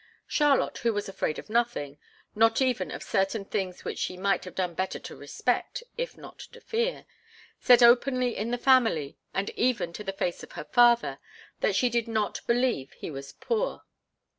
Charlotte, 0.25 0.79
who 0.79 0.91
was 0.93 1.07
afraid 1.07 1.37
of 1.37 1.47
nothing, 1.47 1.99
not 2.33 2.59
even 2.59 2.89
of 2.89 3.03
certain 3.03 3.45
things 3.45 3.85
which 3.85 3.99
she 3.99 4.17
might 4.17 4.45
have 4.45 4.55
done 4.55 4.73
better 4.73 4.97
to 4.97 5.15
respect, 5.15 5.83
if 5.95 6.17
not 6.17 6.39
to 6.39 6.59
fear, 6.59 7.05
said 7.59 7.83
openly 7.83 8.35
in 8.35 8.49
the 8.49 8.57
family, 8.57 9.19
and 9.31 9.51
even 9.51 9.93
to 9.93 10.03
the 10.03 10.11
face 10.11 10.41
of 10.41 10.53
her 10.53 10.65
father, 10.65 11.19
that 11.59 11.75
she 11.75 11.87
did 11.87 12.07
not 12.07 12.41
believe 12.47 12.93
he 12.93 13.11
was 13.11 13.31
poor. 13.33 13.83